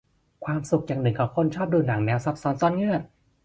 [0.43, 3.01] ความสุขอย่างหนึ่งของคนชอบดูหนังแนวซับซ้อนซ่อนเงื่อน